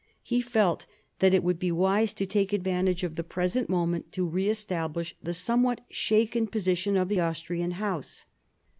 He 0.23 0.41
felt 0.41 0.87
that 1.19 1.31
it 1.31 1.43
would 1.43 1.59
be 1.59 1.71
wise 1.71 2.11
to 2.13 2.25
take 2.25 2.53
advantage 2.53 3.03
of 3.03 3.13
the 3.17 3.23
present 3.23 3.69
moment 3.69 4.11
to 4.13 4.25
re 4.25 4.49
establish 4.49 5.15
the 5.21 5.31
somewhat 5.31 5.81
shaken 5.91 6.47
position 6.47 6.97
of 6.97 7.07
the 7.07 7.19
Austrian 7.19 7.69
House. 7.77 8.25